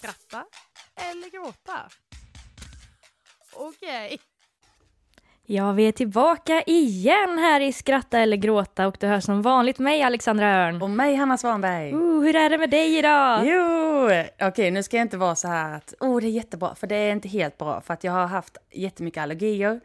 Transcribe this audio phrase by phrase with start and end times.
[0.00, 0.44] Skratta
[0.96, 1.88] eller gråta?
[3.52, 4.18] Okej.
[5.46, 9.78] Ja, vi är tillbaka igen här i Skratta eller gråta och du hör som vanligt
[9.78, 10.82] mig, Alexandra Örn.
[10.82, 11.92] Och mig, Hanna Svanberg.
[11.92, 13.46] Uh, hur är det med dig idag?
[13.46, 14.08] Jo,
[14.48, 16.96] okej nu ska jag inte vara så här att oh det är jättebra, för det
[16.96, 19.80] är inte helt bra för att jag har haft jättemycket allergier.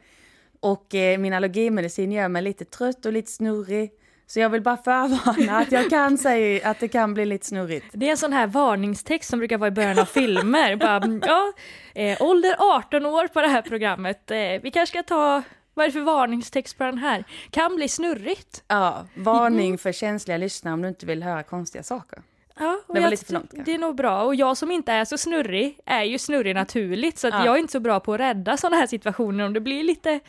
[0.60, 3.92] Och eh, min allergimedicin gör mig lite trött och lite snurrig.
[4.28, 7.86] Så jag vill bara förvarna att jag kan säga att det kan bli lite snurrigt.
[7.94, 10.76] Det är en sån här varningstext som brukar vara i början av filmer.
[10.76, 11.54] bara, mm, ja,
[11.96, 14.32] eh, ålder 18 år på det här programmet.
[14.32, 15.42] Eh, vi kanske ska ta
[15.74, 17.24] vad är det för varningstext på den här?
[17.50, 18.64] Kan bli snurrigt.
[18.68, 22.20] Ja, varning för känsliga lyssnare om du inte vill höra konstiga saker.
[22.60, 23.72] Ja, Det var lite för långt, kanske.
[23.72, 24.24] Det är nog bra.
[24.24, 27.18] Och jag som inte är så snurrig är ju snurrig naturligt.
[27.18, 27.46] Så att Ja.
[27.46, 30.20] jag är inte så bra på att rädda sådana här situationer om det blir lite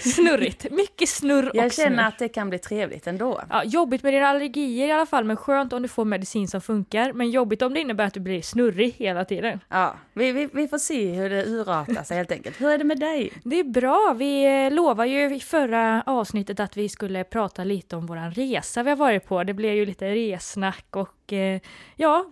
[0.00, 0.70] snurrigt.
[0.70, 1.84] Mycket snurr och Jag snurr.
[1.84, 3.40] känner att det kan bli trevligt ändå.
[3.50, 6.60] Ja, jobbigt med dina allergier i alla fall, men skönt om du får medicin som
[6.60, 7.12] funkar.
[7.12, 9.60] Men jobbigt om det innebär att du blir snurrig hela tiden.
[9.68, 12.60] Ja, vi, vi, vi får se hur det urartar sig helt enkelt.
[12.60, 13.32] Hur är det med dig?
[13.44, 14.14] Det är bra.
[14.18, 18.82] Vi eh, lovade ju i förra avsnittet att vi skulle prata lite om våran resa
[18.82, 19.44] vi har varit på.
[19.44, 21.60] Det blev ju lite resnack och eh,
[21.96, 22.24] ja,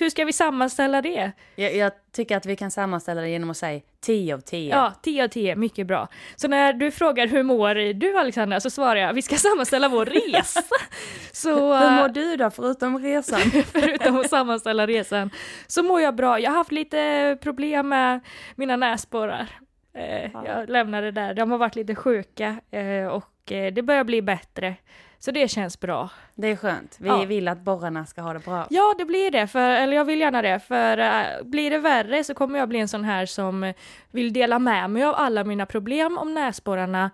[0.00, 1.32] hur ska vi sammanställa det?
[1.56, 4.70] Jag, jag tycker att vi kan sammanställa det genom att säga 10 av 10.
[4.70, 6.08] Ja, 10 av 10, mycket bra.
[6.36, 10.06] Så när du frågar hur mår du Alexandra så svarar jag vi ska sammanställa vår
[10.06, 10.62] resa.
[11.32, 13.40] Så Hur eh, mår du då, förutom resan?
[13.72, 15.30] förutom att sammanställa resan
[15.66, 16.40] så mår jag bra.
[16.40, 18.20] Jag har haft lite problem med
[18.56, 19.48] mina näsborrar.
[19.94, 24.22] Eh, jag lämnade där, de har varit lite sjuka eh, och eh, det börjar bli
[24.22, 24.76] bättre.
[25.24, 26.08] Så det känns bra.
[26.34, 26.96] Det är skönt.
[27.00, 27.24] Vi Ja.
[27.24, 28.66] vill att borrarna ska ha det bra.
[28.70, 32.24] Ja, det blir det, för, eller jag vill gärna det, för eh, blir det värre
[32.24, 33.72] så kommer jag bli en sån här som
[34.10, 37.10] vill dela med mig av alla mina problem om näsborrarna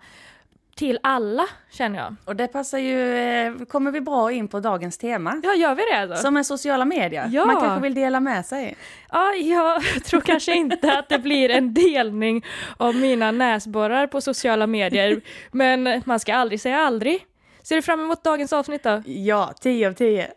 [0.75, 2.15] till alla, känner jag.
[2.25, 5.41] Och det passar ju, eh, kommer vi bra in på dagens tema.
[5.43, 6.15] Ja, gör vi det då?
[6.15, 7.29] Som är sociala medier.
[7.31, 7.45] Ja.
[7.45, 8.75] Man kanske vill dela med sig.
[9.11, 12.45] Ja, jag tror kanske inte att det blir en delning
[12.77, 15.21] av mina näsborrar på sociala medier,
[15.51, 17.25] men man ska aldrig säga aldrig.
[17.63, 19.03] Ser du fram emot dagens avsnitt då?
[19.05, 20.31] Ja, 10 av 10.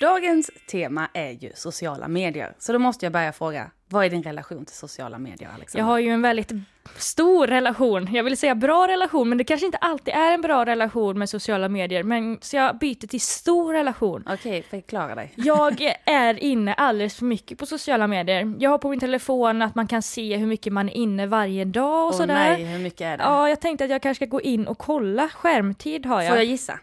[0.00, 2.52] Dagens tema är ju sociala medier.
[2.58, 5.80] Så då måste jag börja fråga, vad är din relation till sociala medier, Alexandra?
[5.80, 6.52] Jag har ju en väldigt
[6.96, 10.64] stor relation, jag vill säga bra relation, men det kanske inte alltid är en bra
[10.66, 14.24] relation med sociala medier, men så jag byter till stor relation.
[14.30, 15.32] Okej, förklara dig.
[15.36, 18.54] Jag är inne alldeles för mycket på sociala medier.
[18.58, 21.64] Jag har på min telefon att man kan se hur mycket man är inne varje
[21.64, 22.34] dag och Åh sådär.
[22.34, 23.22] nej, hur mycket är det?
[23.24, 25.28] Ja, jag tänkte att jag kanske ska gå in och kolla.
[25.28, 26.28] Skärmtid har jag.
[26.28, 26.78] Får jag gissa?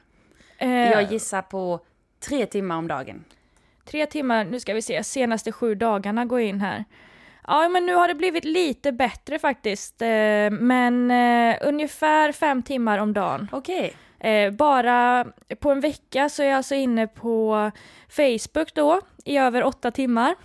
[0.57, 1.79] Eh, Jag gissar på
[2.29, 3.23] tre timmar om dagen.
[3.85, 6.85] Tre timmar, nu ska vi se, senaste sju dagarna går in här.
[7.47, 10.01] Ja, men nu har det blivit lite bättre faktiskt.
[10.01, 13.47] Eh, men eh, ungefär fem timmar om dagen.
[13.51, 13.93] Okej.
[14.19, 15.25] Eh, bara
[15.59, 17.71] på en vecka så är jag alltså inne på
[18.09, 20.35] Facebook då i över åtta timmar.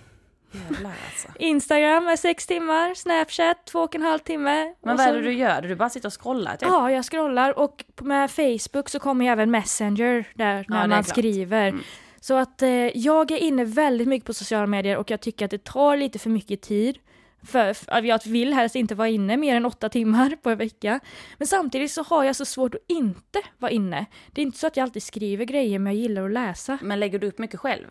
[0.52, 1.28] Jävlar alltså.
[1.38, 4.74] Instagram är sex timmar, Snapchat två och en halv timme.
[4.82, 5.62] Men vad är det du gör?
[5.62, 6.68] Du bara sitter och scrollar typ?
[6.68, 11.04] Ja, jag scrollar och med Facebook så kommer ju även Messenger där när är man
[11.04, 11.68] skriver.
[11.68, 11.82] Mm.
[12.20, 12.68] Så att eh,
[12.98, 16.18] jag är inne väldigt mycket på sociala medier och jag tycker att det tar lite
[16.18, 16.98] för mycket tid.
[17.42, 21.00] För, för jag vill helst inte vara inne mer än åtta timmar på en vecka.
[21.38, 24.06] Men samtidigt så har jag så svårt att inte vara inne.
[24.30, 26.78] Det är inte så att jag alltid skriver grejer men jag gillar att läsa.
[26.82, 27.86] Men lägger du upp mycket själv?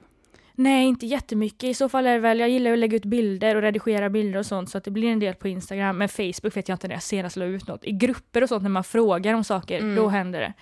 [0.59, 1.63] Nej, inte jättemycket.
[1.63, 4.39] I så fall är det väl, jag gillar att lägga ut bilder och redigera bilder
[4.39, 5.97] och sånt så att det blir en del på Instagram.
[5.97, 7.85] Men Facebook vet jag inte när jag senast la ut något.
[7.85, 9.95] I grupper och sånt när man frågar om saker, Mm.
[9.95, 10.53] då händer det.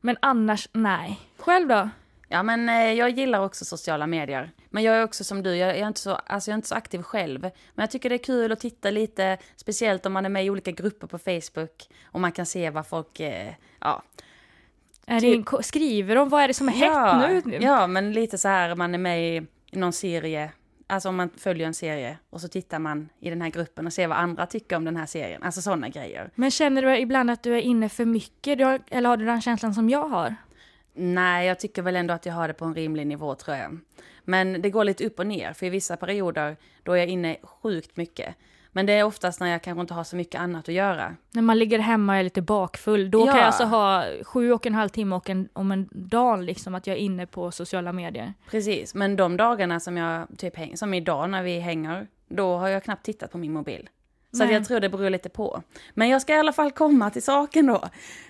[0.00, 1.20] Men annars, nej.
[1.38, 1.88] Själv då?
[2.28, 4.50] Ja, men eh, jag gillar också sociala medier.
[4.70, 6.74] Men jag är också som du, jag är, inte så, alltså jag är inte så
[6.74, 7.40] aktiv själv.
[7.42, 10.50] Men jag tycker det är kul att titta lite, speciellt om man är med i
[10.50, 11.88] olika grupper på Facebook.
[12.04, 14.02] Och man kan se vad folk, eh, ja.
[15.20, 17.58] Typ- en skriver om vad är det som är ja, hett nu?
[17.60, 20.52] Ja, men lite så här, man är med i någon serie.
[20.86, 23.92] Alltså om man följer en serie och så tittar man i den här gruppen och
[23.92, 25.42] ser vad andra tycker om den här serien.
[25.42, 26.30] Alltså sådana grejer.
[26.34, 28.60] Men känner du ibland att du är inne för mycket?
[28.60, 30.34] Har, eller har du den känslan som jag har?
[30.94, 33.78] Nej, jag tycker väl ändå att jag har det på en rimlig nivå tror jag.
[34.24, 37.36] Men det går lite upp och ner, för i vissa perioder då är jag inne
[37.42, 38.34] sjukt mycket.
[38.76, 41.16] Men det är oftast när jag kanske inte har så mycket annat att göra.
[41.34, 43.36] När man ligger hemma och är lite bakfull, då kan Ja.
[43.36, 46.86] jag alltså ha sju och en halv timme och en, om en dag liksom att
[46.86, 48.34] jag är inne på sociala medier.
[48.50, 52.68] Precis, men de dagarna som jag typ hänger, som idag när vi hänger, då har
[52.68, 53.88] jag knappt tittat på min mobil.
[54.32, 55.62] Så jag tror det beror lite på.
[55.94, 57.88] Men jag ska i alla fall komma till saken då.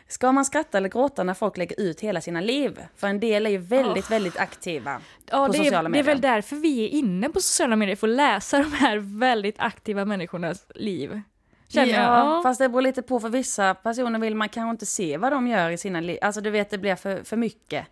[0.09, 2.79] Ska man skratta eller gråta när folk lägger ut hela sina liv?
[2.97, 5.01] För en del är ju väldigt, väldigt aktiva
[5.31, 6.05] Ja, på sociala är, det är medier.
[6.05, 10.05] väl därför vi är inne på sociala medier, för att läsa de här väldigt aktiva
[10.05, 11.21] människornas liv.
[11.69, 12.03] Känner jag.
[12.03, 12.43] ja, Ja.
[12.43, 15.47] fast det beror lite på, för vissa personer vill man kanske inte se vad de
[15.49, 16.19] gör i sina liv.
[16.23, 17.87] Alltså du vet, det blir för, för mycket.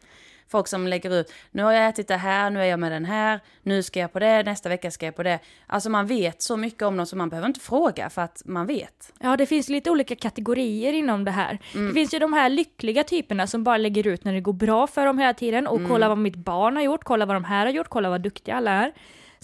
[0.48, 3.04] Folk som lägger ut, nu har jag ätit det här, nu är jag med den
[3.04, 5.38] här, nu ska jag på det, nästa vecka ska jag på det.
[5.66, 8.66] Alltså man vet så mycket om dem så man behöver inte fråga för att man
[8.66, 9.12] vet.
[9.20, 11.58] Ja, det finns lite olika kategorier inom det här.
[11.72, 14.86] Det finns ju de här lyckliga typerna som bara lägger ut när det går bra
[14.86, 17.66] för dem hela tiden och kolla vad mitt barn har gjort, kolla vad de här
[17.66, 18.92] har gjort, kolla vad duktiga alla är.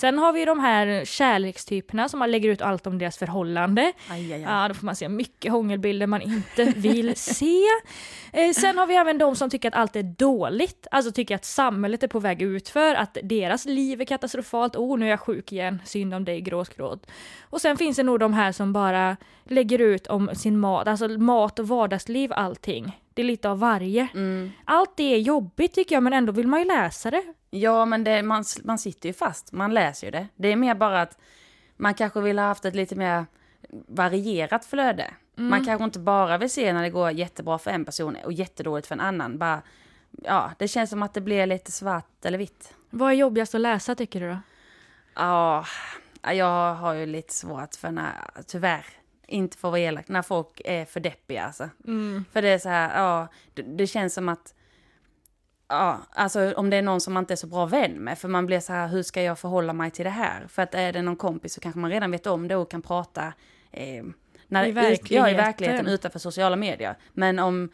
[0.00, 3.92] Sen har vi de här kärlekstyperna som man lägger ut allt om deras förhållande.
[4.08, 4.40] Aj, aj, aj.
[4.40, 7.62] Ja, då får man se mycket hångelbilder man inte vill se.
[8.32, 11.44] Eh, sen har vi även de som tycker att allt är dåligt, alltså tycker att
[11.44, 15.52] samhället är på väg utför, att deras liv är katastrofalt, oh nu är jag sjuk
[15.52, 17.06] igen, synd om dig gråskråd.
[17.40, 21.08] Och sen finns det nog de här som bara lägger ut om sin mat, alltså
[21.08, 23.00] mat och vardagsliv, allting.
[23.20, 24.08] Det är lite av varje.
[24.14, 24.50] Mm.
[24.64, 27.22] Allt det är jobbigt tycker jag, men ändå vill man ju läsa det.
[27.50, 30.26] Ja, men det, man, man sitter ju fast, man läser ju det.
[30.36, 31.18] Det är mer bara att
[31.76, 33.26] man kanske vill ha haft ett lite mer
[33.88, 35.14] varierat flöde.
[35.34, 38.86] Man kanske inte bara vill se när det går jättebra för en person och jättedåligt
[38.88, 39.38] för en annan.
[39.38, 39.62] Bara,
[40.10, 42.74] ja, det känns som att det blir lite svart eller vitt.
[42.90, 44.38] Vad är jobbigast att läsa tycker du då?
[45.14, 45.64] Ja,
[46.22, 48.86] jag har ju lite svårt för när, tyvärr,
[49.30, 51.68] inte att vara elak, när folk är för deppiga alltså.
[52.32, 54.54] För det är så här, ja, det, det känns som att,
[55.68, 58.28] ja, alltså om det är någon som man inte är så bra vän med, för
[58.28, 60.46] man blir så här, hur ska jag förhålla mig till det här?
[60.48, 62.82] För att är det någon kompis så kanske man redan vet om det och kan
[62.82, 63.32] prata
[63.72, 64.04] eh,
[64.46, 65.36] när, I ut- Ja, i verkligheten.
[65.36, 66.96] verkligheten utanför sociala medier.
[67.12, 67.68] Men om,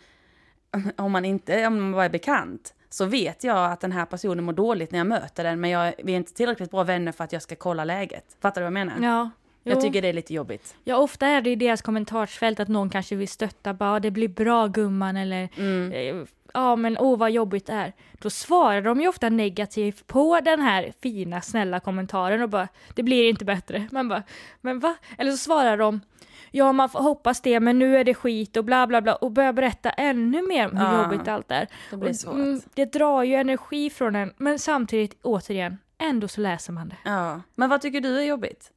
[0.96, 4.44] om man inte, om man bara är bekant, så vet jag att den här personen
[4.44, 7.24] mår dåligt när jag möter den, men jag, vi är inte tillräckligt bra vänner för
[7.24, 8.36] att jag ska kolla läget.
[8.40, 9.08] Fattar du vad jag menar?
[9.08, 9.30] Ja.
[9.72, 10.76] Jag tycker det är lite jobbigt.
[10.84, 14.28] Ja, ofta är det i deras kommentarsfält att någon kanske vill stötta, bara det blir
[14.28, 15.92] bra gumman eller Mm.
[15.92, 17.92] eh, ja men åh vad jobbigt det är.
[18.18, 23.02] Då svarar de ju ofta negativt på den här fina snälla kommentaren och bara det
[23.02, 23.88] blir inte bättre.
[23.92, 24.22] Man bara
[24.60, 24.94] men va?
[25.18, 26.00] Eller så svarar de
[26.50, 29.30] ja man får hoppas det men nu är det skit och bla bla bla och
[29.32, 31.66] börjar berätta ännu mer om hur Ja, jobbigt allt är.
[31.90, 32.34] Det blir Och, svårt.
[32.34, 36.96] mm, det drar ju energi från en men samtidigt återigen ändå så läser man det.
[37.04, 37.40] Ja.
[37.54, 38.72] Men vad tycker du är jobbigt?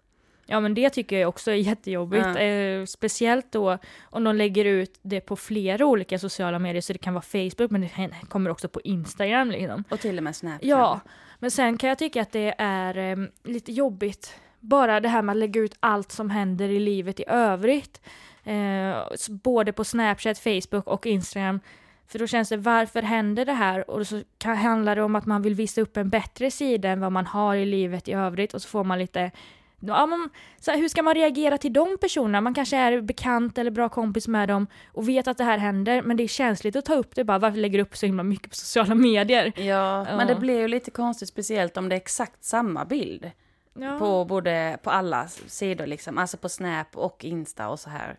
[0.49, 2.25] Ja men det tycker jag också är jättejobbigt.
[2.25, 2.39] Ja.
[2.39, 6.99] Eh, speciellt då om de lägger ut det på flera olika sociala medier så det
[6.99, 9.83] kan vara Facebook men det kommer också på Instagram liksom.
[9.89, 10.69] Och till och med Snapchat.
[10.69, 10.99] Ja,
[11.39, 14.35] men sen kan jag tycka att det är eh, lite jobbigt.
[14.59, 18.01] Bara det här med att lägga ut allt som händer i livet i övrigt.
[18.43, 18.97] Eh,
[19.29, 21.59] både på Snapchat, Facebook och Instagram.
[22.07, 23.89] För då känns det, varför händer det här?
[23.89, 26.99] Och så kan, handlar det om att man vill visa upp en bättre sida än
[26.99, 28.53] vad man har i livet i övrigt.
[28.53, 29.31] Och så får man lite,
[29.79, 30.29] ja, men,
[30.59, 32.41] så här, hur ska man reagera till de personerna?
[32.41, 36.01] Man kanske är bekant eller bra kompis med dem och vet att det här händer.
[36.01, 38.23] Men det är känsligt att ta upp det bara, varför lägger du upp så himla
[38.23, 39.53] mycket på sociala medier?
[39.55, 39.63] Ja,
[40.09, 40.17] Ja.
[40.17, 43.31] men det blir ju lite konstigt speciellt om det är exakt samma bild.
[43.73, 43.99] Ja.
[43.99, 46.17] På både, på alla sidor liksom.
[46.17, 48.17] Alltså på Snap och Insta och så här.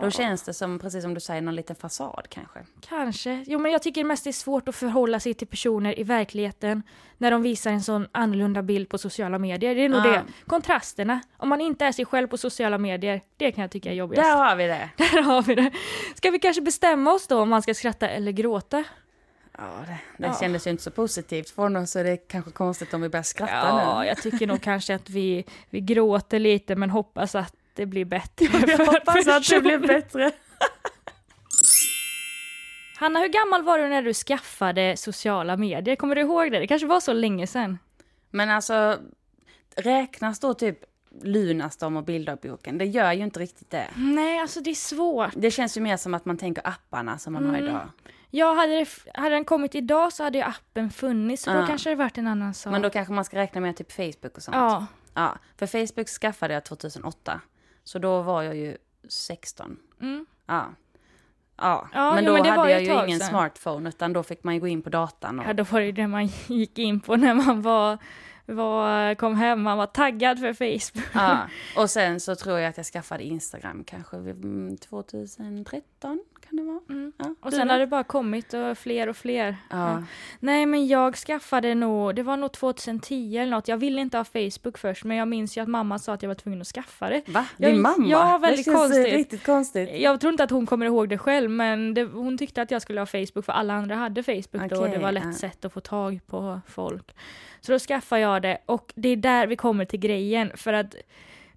[0.00, 2.58] Då känns det som, precis som du säger, någon liten fasad kanske.
[2.88, 3.44] Kanske.
[3.46, 6.82] Jo, men jag tycker mest det är svårt att förhålla sig till personer i verkligheten
[7.18, 9.74] när de visar en sån annorlunda bild på sociala medier.
[9.74, 10.10] Det är nog Ja.
[10.10, 10.22] det.
[10.46, 11.20] Kontrasterna.
[11.36, 14.28] Om man inte är sig själv på sociala medier, det kan jag tycka är jobbigast.
[14.28, 14.90] Där har vi det!
[14.96, 15.70] Där har vi det.
[16.14, 18.84] Ska vi kanske bestämma oss då om man ska skratta eller gråta?
[19.58, 20.36] Ja, det, det Ja.
[20.40, 23.22] kändes ju inte så positivt för oss så det är kanske konstigt om vi börjar
[23.22, 24.06] skratta Ja, nu.
[24.08, 28.46] jag tycker nog kanske att vi, vi gråter lite men hoppas att det blir bättre.
[28.66, 30.30] Jag hoppas att det blir bättre.
[32.98, 35.96] Hanna, hur gammal var du när du skaffade sociala medier?
[35.96, 36.58] Kommer du ihåg det?
[36.58, 37.78] Det kanske var så länge sedan.
[38.30, 38.98] Men alltså,
[39.76, 40.78] räknas då typ
[41.22, 42.78] Lunarstorm och bilddagboken?
[42.78, 43.86] Det gör ju inte riktigt det.
[43.96, 45.30] Nej, alltså det är svårt.
[45.36, 47.64] Det känns ju mer som att man tänker apparna som man har Mm.
[47.68, 47.88] idag.
[48.30, 51.66] Ja, hade, det, hade den kommit idag så hade ju appen funnits, så då Ja.
[51.66, 52.70] kanske det varit en annan sak.
[52.72, 54.54] Men då kanske man ska räkna med typ Facebook och sånt.
[54.56, 57.40] Ja, Ja, för Facebook skaffade jag 2008.
[57.86, 58.76] Så då var jag ju
[59.08, 59.78] 16.
[60.00, 60.26] mm.
[60.46, 60.74] Ja.
[61.56, 63.28] Ja, Ja, men jo, då men hade jag ju ingen sedan.
[63.28, 65.40] smartphone utan då fick man ju gå in på datan.
[65.40, 65.46] Och...
[65.46, 67.98] ja, då var det ju det man gick in på när man var,
[68.46, 71.08] var, kom hem, man var taggad för Facebook.
[71.14, 71.38] Ja.
[71.82, 76.62] Och sen så tror jag att jag skaffade Instagram kanske vid, mm, 2013 kan det
[76.62, 76.80] vara.
[76.88, 77.12] Mm.
[77.18, 79.56] Ja, Och sen har det bara kommit och fler och fler.
[79.70, 80.02] Ja.
[80.40, 83.68] Nej, men jag skaffade nog, det var nog 2010 eller något.
[83.68, 86.28] Jag ville inte ha Facebook först, men jag minns ju att mamma sa att jag
[86.28, 87.22] var tvungen att skaffa det.
[87.28, 87.46] Va?
[87.56, 88.06] Jag- Din mamma?
[88.08, 89.14] ja, väldigt det känns konstigt.
[89.14, 89.90] riktigt konstigt.
[90.00, 92.82] Jag tror inte att hon kommer ihåg det själv, men det, hon tyckte att jag
[92.82, 95.32] skulle ha Facebook för alla andra hade Facebook då och det var lätt ja.
[95.32, 97.14] sätt att få tag på folk.
[97.60, 100.94] Så då skaffade jag det och det är där vi kommer till grejen för att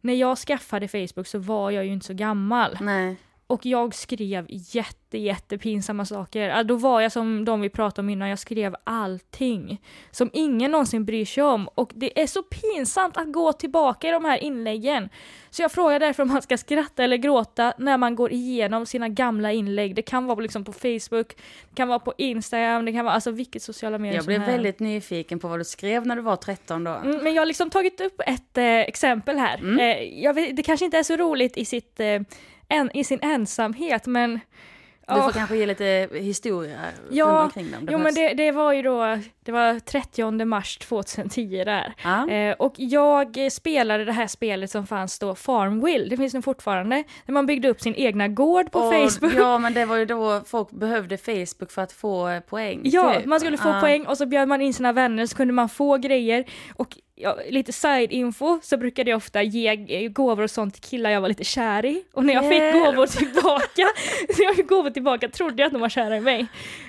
[0.02, 2.78] när jag skaffade Facebook så var jag ju inte så gammal.
[2.82, 3.18] Nej.
[3.50, 6.64] Och jag skrev jätte, jättepinsamma saker.
[6.64, 9.82] Då var jag som de vi pratade om innan, jag skrev allting.
[10.12, 11.68] Som ingen någonsin bryr sig om.
[11.68, 15.10] Och det är så pinsamt att gå tillbaka i de här inläggen.
[15.50, 19.10] Så jag frågar därför om man ska skratta eller gråta när man går igenom sina
[19.10, 19.96] gamla inlägg.
[19.96, 21.28] Det kan vara liksom på Facebook,
[21.70, 24.80] det kan vara på Instagram, det kan vara alltså vilket sociala medier Jag blev väldigt
[24.80, 26.92] nyfiken på vad du skrev när du var 13 då.
[26.92, 29.58] Mm, men jag har liksom tagit upp ett eh, exempel här.
[29.58, 29.80] Mm.
[29.80, 32.22] Eh, vet, det kanske inte är så roligt i, sitt, eh,
[32.70, 34.40] en, i sin ensamhet, men...
[35.08, 36.80] Du får Åh, kanske ge lite historia
[37.12, 37.88] Ja, omkring dem.
[37.92, 41.94] jo men det, det var ju då, det var 30 mars 2010 där.
[42.04, 42.30] Ja.
[42.30, 47.04] Eh, och jag spelade det här spelet som fanns då, Farmville, det finns nog fortfarande,
[47.26, 49.34] där man byggde upp sin egna gård på Och- Facebook.
[49.38, 52.82] Ja, men det var ju då folk behövde Facebook för att få poäng.
[52.84, 53.26] Ja, typ.
[53.26, 53.80] man skulle få Ja.
[53.82, 56.46] poäng och så bjöd man in sina vänner så kunde man få grejer.
[56.76, 61.10] Och ja, lite side-info så brukade jag ofta ge eh, gåvor och sånt till killar
[61.10, 62.04] jag var lite kär i.
[62.14, 63.88] Och när jag fick gåvor tillbaka,
[64.36, 66.48] så jag fick gåvor tillbaka trodde jag att de var kära i mig.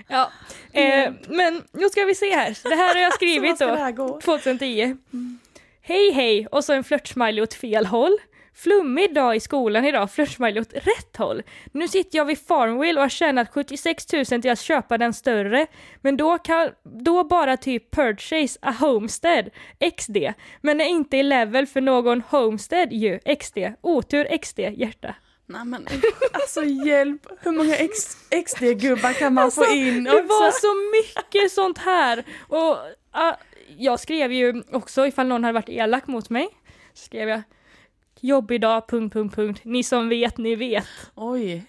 [0.09, 0.31] Ja.
[0.73, 3.67] Eh, men nu ska vi se här, det här har jag skrivit då.
[3.67, 4.21] det här gå?
[4.21, 4.97] 2010.
[5.83, 8.19] Hej hej och så en flörtsmiley åt fel håll.
[8.55, 11.43] Flummig dag i skolan idag, flörtsmiley åt rätt håll.
[11.73, 15.67] Nu sitter jag vid Farmville och har tjänat 76 000 till att köpa den större.
[16.01, 19.51] Men då, kan, då bara typ purchase a homestead,
[19.99, 20.17] XD.
[20.61, 23.59] Men är inte i level för någon homestead ju, XD.
[23.81, 25.15] Otur XD, hjärta.
[25.47, 25.87] Nej men
[26.33, 27.75] alltså hjälp, hur många
[28.45, 30.39] XD-gubbar kan man få in Alltså, det också?
[30.39, 32.25] var så mycket sånt här.
[32.49, 32.77] Och
[33.11, 33.35] ah,
[33.79, 36.49] jag skrev ju också ifall någon hade varit elak mot mig.
[36.95, 37.43] Så skrev jag
[38.21, 39.61] jobbig dag, punkt, punkt, punkt.
[39.65, 40.87] Ni som vet, ni vet.
[41.15, 41.65] Oj.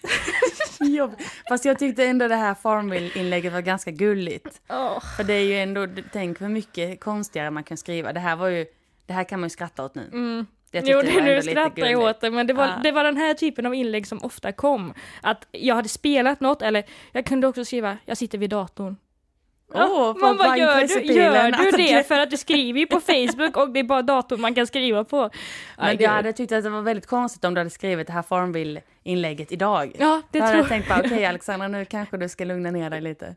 [0.80, 1.12] Jobb.
[1.50, 4.62] Fast jag tyckte ändå det här Farmville-inlägget var ganska gulligt.
[4.70, 5.00] Åh.
[5.18, 8.14] För det är ju ändå, tänk hur mycket konstigare man kan skriva.
[8.14, 8.66] Det här var ju,
[9.06, 10.10] det här kan man ju skratta åt nu.
[10.14, 10.46] Mm.
[10.72, 12.80] Jag Jo, det nu skrattar jag åt det, men det var, Ja.
[12.84, 14.94] det var den här typen av inlägg som ofta kom.
[15.22, 18.96] Att jag hade spelat något, eller jag kunde också skriva, jag sitter vid datorn.
[19.74, 22.08] Åh, man bara, gör du, gör du Alltså, det?
[22.08, 25.04] För att du skriver ju på Facebook och det är bara datorn man kan skriva
[25.04, 25.30] på.
[25.78, 28.22] Men jag hade tyckt att det var väldigt konstigt om du hade skrivit det här
[28.22, 29.96] Farmville-inlägget idag.
[30.00, 32.72] Ja, det Då hade tror jag tänkt bara, okej Alexandra, nu kanske du ska lugna
[32.72, 33.36] ner dig lite.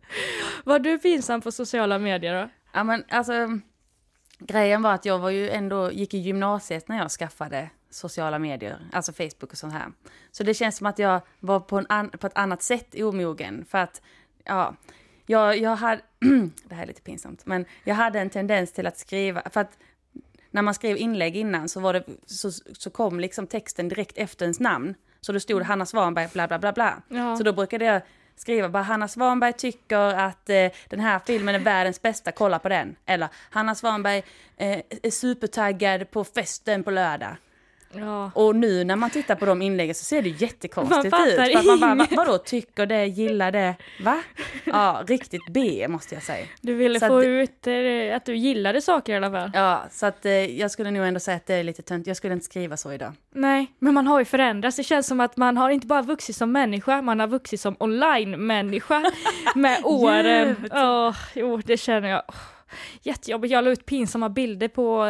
[0.64, 2.48] Var du pinsam på sociala medier då?
[2.72, 3.32] Ja men alltså,
[4.38, 8.78] grejen var att jag var ju ändå, gick i gymnasiet när jag skaffade sociala medier,
[8.92, 9.86] alltså Facebook och sånt här.
[10.30, 13.64] Så det känns som att jag var på, en an, på ett annat sätt omogen,
[13.70, 14.02] för att,
[14.44, 14.74] ja,
[15.26, 16.02] jag, jag hade,
[16.64, 19.78] det här är lite pinsamt, men jag hade en tendens till att skriva, för att
[20.50, 24.44] när man skrev inlägg innan så, var det, så, så kom liksom texten direkt efter
[24.44, 24.94] ens namn.
[25.20, 27.02] Så då stod Hanna Svanberg bla bla bla bla.
[27.08, 27.36] Ja.
[27.36, 28.02] Så då brukade jag
[28.36, 32.68] skriva bara Hanna Svanberg tycker att eh, den här filmen är världens bästa, kolla på
[32.68, 32.96] den.
[33.06, 34.22] Eller Hanna Svanberg
[34.56, 37.36] eh, är supertaggad på festen på lördag.
[37.98, 38.30] Ja.
[38.34, 41.34] Och nu när man tittar på de inläggen så ser det jättekonstigt Man ut.
[41.36, 43.74] För att man bara, vadå tycker det, gillar det,
[44.04, 44.22] va?
[44.64, 46.46] Ja, riktigt B måste jag säga.
[46.60, 49.50] Du ville Så få att- ut eh, att du gillade saker i alla fall.
[49.54, 52.06] Ja, så att eh, jag skulle nog ändå säga att det är lite tönt.
[52.06, 53.12] Jag skulle inte skriva så idag.
[53.34, 54.76] Nej, men man har ju förändrats.
[54.76, 57.76] Det känns som att man har inte bara vuxit som människa, man har vuxit som
[57.80, 59.02] online-människa
[59.54, 60.56] med åren.
[60.62, 60.72] Gud.
[60.74, 62.22] Åh, jo, det känner jag.
[62.28, 62.34] Åh,
[63.02, 63.52] Jättejobbigt.
[63.52, 65.04] Jag la ut pinsamma bilder på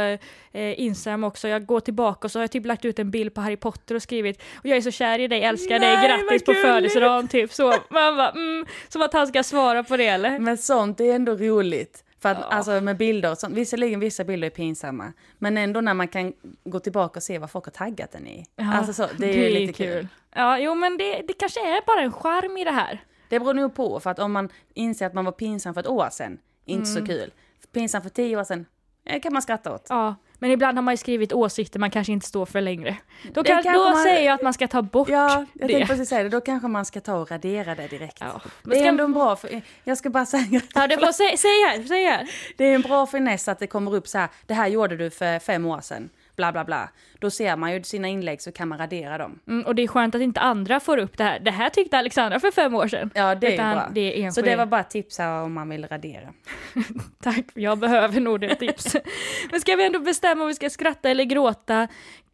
[0.53, 1.49] eh, Instagram också.
[1.49, 3.95] Jag går tillbaka och så har jag typ lagt ut en bild på Harry Potter
[3.95, 6.53] och skrivit och jag är så kär i dig, älskar dig, Nej, grattis vad på
[6.53, 7.69] gulligt." födelsedagen, typ så.
[7.91, 10.39] Man bara, mm, som att han ska svara på det eller?
[10.39, 12.05] Men sånt är ändå roligt.
[12.21, 12.47] För att, Ja.
[12.57, 16.33] alltså med bilder och sånt, visserligen vissa bilder är pinsamma, men ändå när man kan
[16.65, 18.45] gå tillbaka och se vad folk har taggat den i.
[18.57, 20.09] Ja, alltså så, det är ju lite kul.
[20.35, 23.01] Ja, jo men det, det kanske är bara en charm i det här.
[23.29, 25.87] Det beror nog på, för att om man inser att man var pinsam för ett
[25.87, 27.01] år sedan, inte Mm.
[27.01, 27.31] så kul.
[27.75, 28.67] Pinsam för tio år sedan,
[29.05, 29.87] det kan man skratta åt.
[29.89, 32.97] Ja, men ibland har man ju skrivit åsikter man kanske inte står för längre.
[33.33, 35.69] Då, Det kan, kanske då man- säger jag att man ska ta bort Ja, jag
[35.69, 35.87] det.
[35.87, 38.17] precis säga det, då kanske man ska ta och radera det direkt.
[38.21, 38.41] Ja.
[38.45, 41.13] Det Men är ska- ändå en bra, för, jag ska bara säga, Ja, det får,
[41.13, 42.29] säg, säg här, säg här.
[42.57, 45.11] det är en bra finess att det kommer upp så här, det här gjorde du
[45.11, 46.89] för fem år sedan, bla bla bla.
[47.19, 49.41] Då ser man ju sina inlägg så kan man radera dem.
[49.47, 51.39] Mm, och det är skönt att inte andra får upp det här.
[51.39, 53.11] Det här tyckte Alexandra för fem år sedan.
[53.15, 53.91] Ja, det är Utan bra.
[53.95, 56.33] Det är Så det var bara tips här om man vill radera.
[57.23, 58.97] Tack, jag behöver nog det tips.
[59.51, 61.89] Men ska vi ändå bestämma om vi ska skratta eller gråta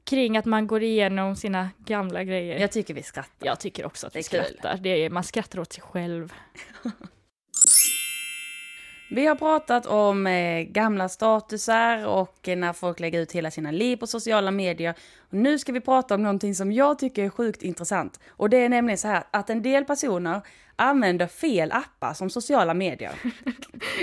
[0.05, 2.59] kring att man går igenom sina gamla grejer?
[2.59, 3.47] Jag tycker vi skrattar.
[3.47, 4.77] Jag tycker också att Det vi skrattar.
[4.77, 6.33] Det är, man skrattar åt sig själv.
[9.13, 13.71] Vi har pratat om eh, gamla statusar och eh, när folk lägger ut hela sina
[13.71, 14.95] liv på sociala medier.
[15.31, 18.21] Nu ska vi prata om någonting som jag tycker är sjukt intressant.
[18.31, 20.41] Och det är nämligen så här att en del personer
[20.77, 23.13] använder fel appar som sociala medier.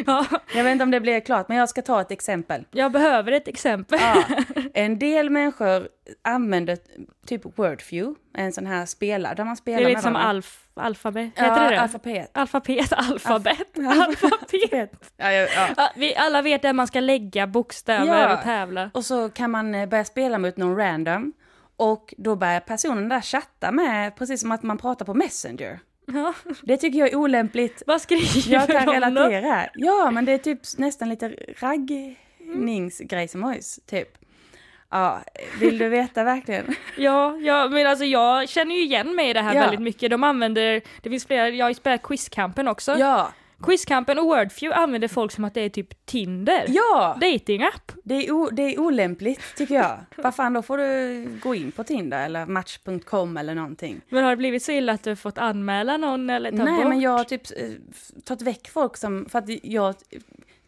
[0.06, 2.66] Ja, Jag vet inte om det blir klart, men jag ska ta ett exempel.
[2.72, 4.00] jag behöver ett exempel.
[4.02, 4.24] Ja,
[4.74, 5.88] en del människor
[6.22, 6.78] använder
[7.26, 10.60] typ Wordview, en sån här spelare där man spelar Det är med lite som alf,
[10.74, 11.82] alfabet, heter ja, det det?
[11.82, 12.30] alfabet.
[12.34, 14.92] Alfabet, alfabet, alfabet.
[15.18, 18.90] Ja, ja, vi alla vet där man ska lägga bokstäver och tävla.
[18.94, 21.17] Och så kan man eh, börja spela mot någon random
[21.78, 25.80] och då börjar personen där chatta med, precis som att man pratar på Messenger.
[26.06, 26.34] Ja.
[26.62, 27.84] Det tycker jag är olämpligt.
[27.88, 28.92] Vad skriver Jag kan då?
[28.92, 29.72] relatera här.
[29.76, 31.36] Ja, men det är typ nästan lite
[32.48, 34.18] raggningsgrejsimojs, typ.
[34.90, 35.22] Ja,
[35.60, 36.76] vill du veta verkligen?
[36.98, 39.62] Ja, ja, men alltså jag känner ju igen mig i det här Ja.
[39.62, 40.12] väldigt mycket.
[40.12, 42.96] De använder, det finns flera, jag har ju spelat Quizkampen också.
[43.00, 43.32] Ja,
[43.64, 46.66] Quizkampen och Wordview använder folk som att det är typ Tinder.
[46.68, 47.18] ja!
[47.22, 47.92] Datingapp.
[48.04, 50.00] Det är, o, det är olämpligt tycker jag.
[50.16, 54.02] Vad fan, då får du gå in på Tinder eller Match.com eller någonting.
[54.10, 56.78] Men har det blivit så illa att du har fått anmäla någon eller ta Nej,
[56.78, 56.88] bort?
[56.88, 57.70] men jag har typ eh,
[58.24, 59.96] tagit väck folk som, för att jag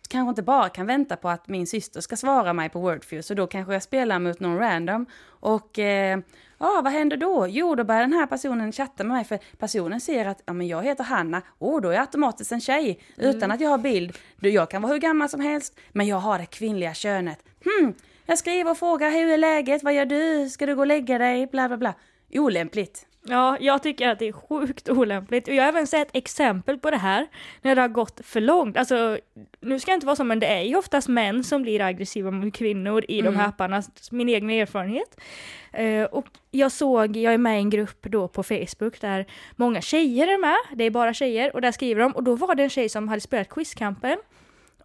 [0.09, 3.33] kanske inte bara kan vänta på att min syster ska svara mig på Wordview, så
[3.33, 6.19] då kanske jag spelar mot någon random och eh,
[6.61, 7.47] Ja, vad händer då?
[7.49, 10.67] Jo, då börjar den här personen chatta med mig för personen ser att ja, men
[10.67, 11.41] jag heter Hanna.
[11.59, 14.17] Åh, då är jag automatiskt en tjej utan att jag har bild.
[14.39, 17.39] Jag kan vara hur gammal som helst, men jag har det kvinnliga könet.
[17.63, 17.93] Hmm,
[18.25, 19.83] jag skriver och frågar hur är läget?
[19.83, 20.49] Vad gör du?
[20.49, 21.47] Ska du gå och lägga dig?
[21.47, 21.93] Bla, bla, bla.
[22.33, 23.05] Olämpligt.
[23.29, 25.47] Ja, jag tycker att det är sjukt olämpligt.
[25.47, 27.27] Och jag har även sett exempel på det här,
[27.61, 28.77] när det har gått för långt.
[28.77, 29.19] Alltså,
[29.59, 32.31] nu ska jag inte vara så, men det är ju oftast män som blir aggressiva
[32.31, 35.21] mot kvinnor i de här apparna, min egen erfarenhet.
[35.73, 39.81] Eh, och jag såg, jag är med i en grupp då på Facebook där många
[39.81, 42.63] tjejer är med, det är bara tjejer, och där skriver de, och då var det
[42.63, 44.17] en tjej som hade spelat Quizkampen,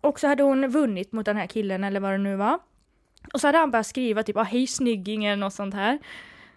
[0.00, 2.58] och så hade hon vunnit mot den här killen eller vad det nu var.
[3.32, 5.98] Och så hade han börjat skriva typ ah, hej snygging eller något sånt här.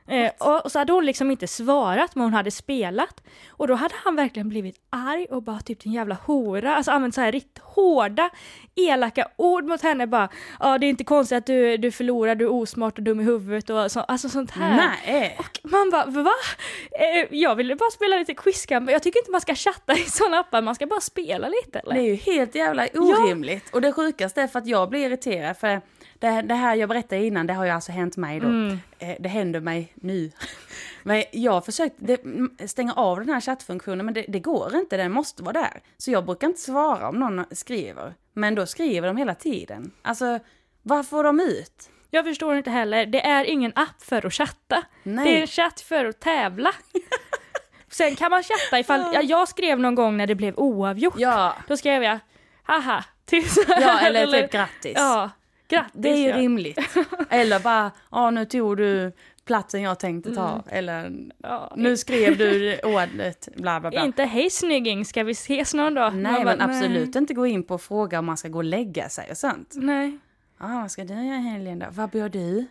[0.07, 3.23] Eh, och, och så hade hon liksom inte svarat men hon hade spelat.
[3.49, 6.75] Och då hade han verkligen blivit arg och bara typ din jävla hora.
[6.75, 8.29] Alltså använt så här riktigt hårda,
[8.75, 10.29] elaka ord mot henne bara.
[10.59, 13.23] Ja det är inte konstigt att du, du förlorar, du är osmart och dum i
[13.23, 14.75] huvudet och så, alltså sånt här.
[14.75, 15.37] Nej.
[15.63, 16.31] Man bara va?
[16.91, 18.91] Eh, jag ville bara spela lite quizkamp.
[18.91, 21.95] Jag tycker inte man ska chatta i sådana appar, man ska bara spela lite eller?
[21.95, 23.73] Det är ju helt jävla orimligt.
[23.73, 25.81] Och det sjukaste är för att jag blir irriterad för
[26.19, 28.47] det, det här jag berättade innan, det har ju alltså hänt mig då.
[28.47, 28.79] Mm.
[28.99, 30.31] Eh, Det händer mig nu.
[31.03, 34.75] Men jag har försökt det, m- stänga av den här chattfunktionen men det, det går
[34.75, 35.81] inte, den måste vara där.
[35.97, 38.13] Så jag brukar inte svara om någon skriver.
[38.33, 39.91] Men då skriver de hela tiden.
[40.01, 40.39] Alltså,
[40.83, 41.89] vad får de ut?
[42.11, 44.83] Jag förstår inte heller, det är ingen app för att chatta.
[45.03, 45.25] Nej.
[45.25, 46.71] Det är en chatt för att tävla.
[47.89, 51.15] Sen kan man chatta ifall, ja, jag skrev någon gång när det blev oavgjort.
[51.17, 52.19] Ja, Då skrev jag
[52.63, 53.03] haha.
[53.31, 54.93] Här, ja eller typ grattis.
[54.95, 55.29] Ja,
[55.67, 55.91] grattis.
[55.93, 56.37] Det är ju ja.
[56.37, 56.79] rimligt.
[57.29, 59.11] Eller bara, ja nu tog du
[59.45, 60.63] platsen jag tänkte ta.
[60.69, 64.05] Eller Ja, nu skrev du ordet bla bla bla.
[64.05, 66.15] Inte hej snygging, ska vi ses någon dag?
[66.15, 68.57] Nej, Man men bara, absolut inte gå in på och fråga om man ska gå
[68.57, 69.73] och lägga sig och sånt.
[69.75, 70.17] Nej.
[70.59, 71.85] Ja, vad ska du göra i helgen då?
[71.91, 72.65] Vad bör du?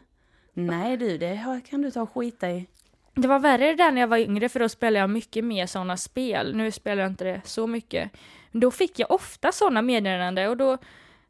[0.53, 2.67] Nej du, det kan du ta och skita i.
[3.15, 5.67] Det var värre det där när jag var yngre för då spelade jag mycket mer
[5.67, 6.57] sådana spel.
[6.57, 8.11] Nu spelar jag inte det så mycket.
[8.53, 10.79] Då fick jag ofta sådana meddelanden och då,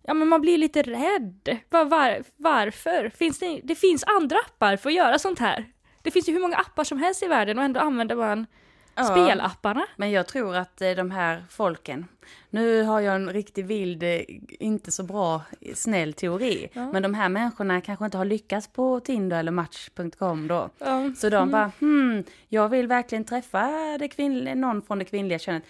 [0.06, 1.58] ja men man blir lite rädd.
[1.68, 3.08] Var, var, varför?
[3.08, 5.64] Finns det, det finns andra appar för att göra sånt här.
[6.02, 8.46] Det finns ju hur många appar som helst i världen och ändå använder man
[8.98, 9.04] Ja.
[9.04, 9.86] spelapparna.
[9.96, 12.06] Men jag tror att eh, de här folken,
[12.50, 15.42] nu har jag en riktigt vild, eh, inte så bra,
[15.74, 16.68] snäll teori.
[16.72, 16.92] Ja.
[16.92, 20.70] Men de här människorna kanske inte har lyckats på Tinder eller Match.com då.
[20.78, 21.12] Ja.
[21.16, 25.62] Så de bara, hmm, jag vill verkligen träffa det någon från det kvinnliga könet.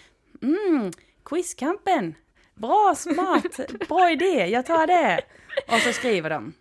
[0.42, 0.92] Mm,
[1.24, 2.14] quizkampen,
[2.56, 5.20] bra, smart, bra idé, jag tar det.
[5.68, 6.52] Och så skriver de.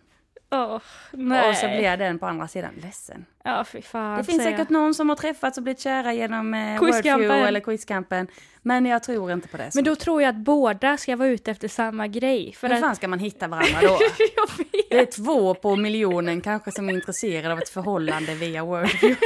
[0.50, 0.80] Åh,
[1.12, 1.50] nej.
[1.50, 3.26] Och så blir den på andra sidan ledsen.
[3.44, 4.18] Ja, fy fan.
[4.18, 6.80] Det finns säkert någon som har träffats och blivit kära genom eh.
[6.80, 8.26] Wordview eller Quizkampen.
[8.62, 9.70] Men jag tror inte på det.
[9.74, 12.52] Men då tror jag att båda ska vara ute efter samma grej.
[12.52, 12.80] För Hur att...
[12.80, 13.98] fan ska man hitta varandra då?
[14.36, 14.66] jag.
[14.90, 19.16] Det är två på miljonen kanske som är intresserade av ett förhållande via Wordview.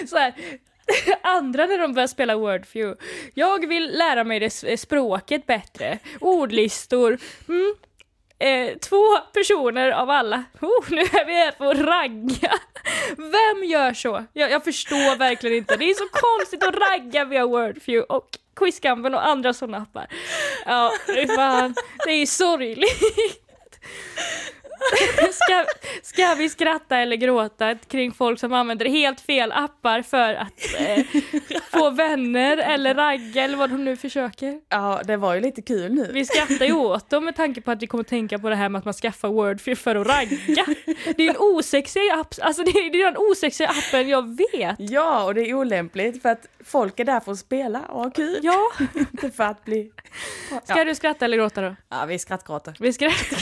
[0.06, 0.34] så här,
[1.22, 3.04] andra när de börjar spela Wordview.
[3.34, 5.98] Jag vill lära mig det eh, språket bättre.
[6.20, 7.18] Ordlistor.
[7.48, 7.74] Mm.
[8.38, 10.44] Eh, två personer av alla.
[10.60, 12.52] Oh, nu är vi här på att ragga.
[13.16, 14.24] Vem gör så?
[14.32, 15.76] Jag, jag förstår verkligen inte.
[15.76, 20.06] Det är så konstigt att ragga via Wordview och Quizkampen och andra sådana appar.
[20.66, 21.74] Ja, fy fan.
[22.06, 23.02] Det är sorgligt.
[25.32, 25.64] ska,
[26.02, 31.04] ska vi skratta eller gråta kring folk som använder helt fel appar för att eh,
[31.72, 34.60] få vänner eller ragga eller vad de nu försöker?
[34.68, 36.10] Ja, det var ju lite kul nu.
[36.12, 38.68] Vi skrattar ju åt dem med tanke på att vi kommer tänka på det här
[38.68, 40.64] med att man skaffar Wordfear för att ragga.
[41.16, 44.76] Det är en osexig app, alltså det är, det är den osexiga appen jag vet.
[44.78, 48.10] Ja, och det är olämpligt för att folk är där för att spela och ha
[48.10, 48.38] kul.
[48.42, 49.90] Ja, Inte för att bli...
[50.64, 50.84] ska Ja.
[50.84, 51.76] du skratta eller gråta då?
[51.88, 52.74] Ja, vi skrattgråter.
[52.78, 53.36] Vi skrattar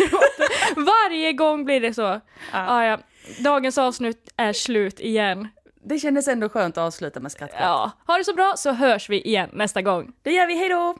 [0.76, 2.20] Varje gång blir det så.
[2.52, 2.98] Ah, ja.
[3.44, 5.48] Dagens avsnitt är slut igen.
[5.84, 7.60] Det kändes ändå skönt att avsluta med skrattgråt.
[7.60, 7.90] Ja.
[8.06, 10.12] Ha det så bra så hörs vi igen nästa gång.
[10.22, 10.96] Det gör vi, hejdå!